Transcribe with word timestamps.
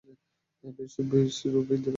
বিশ 1.09 1.35
রূপি 1.45 1.67
ফেরত 1.67 1.79
দে। 1.83 1.89